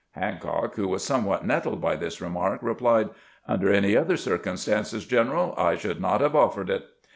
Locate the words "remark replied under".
2.21-3.71